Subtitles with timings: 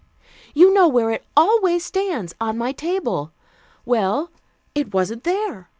[0.55, 3.31] You all know where it always stands, on my table.
[3.85, 4.31] Well,
[4.73, 5.69] it wasn't there.